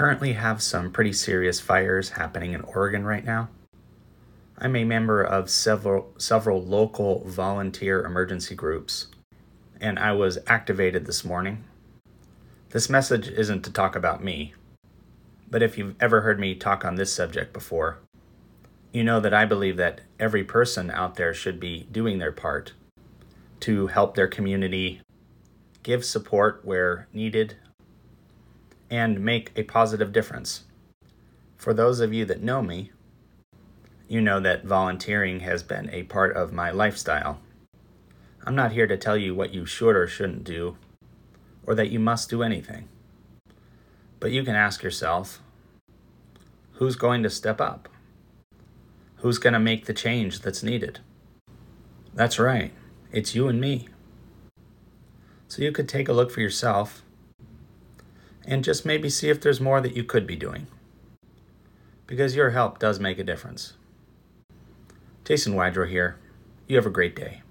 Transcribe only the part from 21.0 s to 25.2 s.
there should be doing their part to help their community,